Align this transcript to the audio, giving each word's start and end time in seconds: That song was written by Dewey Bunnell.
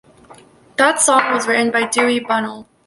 That 0.77 0.99
song 0.99 1.31
was 1.31 1.45
written 1.47 1.69
by 1.69 1.85
Dewey 1.85 2.21
Bunnell. 2.21 2.67